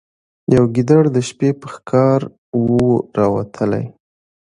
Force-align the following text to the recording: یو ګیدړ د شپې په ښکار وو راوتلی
یو 0.55 0.63
ګیدړ 0.75 1.03
د 1.15 1.17
شپې 1.27 1.49
په 1.59 1.67
ښکار 1.73 2.21
وو 2.63 2.85
راوتلی 3.17 3.85